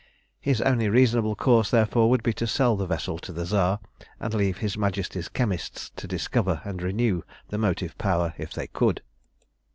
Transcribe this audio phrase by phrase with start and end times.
[0.39, 3.79] His only reasonable course, therefore, would be to sell the vessel to the Tsar,
[4.19, 9.03] and leave his Majesty's chemists to discover and renew the motive power if they could.